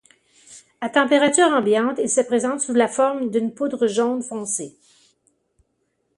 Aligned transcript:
À 0.81 0.89
température 0.89 1.45
ambiante, 1.49 1.99
il 2.01 2.09
se 2.09 2.21
présente 2.21 2.59
sous 2.59 2.73
la 2.73 2.87
forme 2.87 3.29
d'une 3.29 3.53
poudre 3.53 3.85
jaune 3.85 4.23
foncé. 4.23 4.75